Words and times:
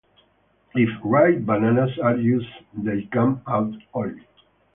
If 0.73 0.89
ripe 1.03 1.45
bananas 1.45 1.91
are 2.01 2.17
used, 2.17 2.49
they 2.73 3.03
come 3.13 3.39
out 3.45 3.71
oily. 3.95 4.25